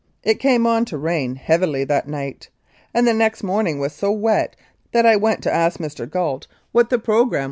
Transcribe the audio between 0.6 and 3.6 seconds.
on to rain heavily that night, and the next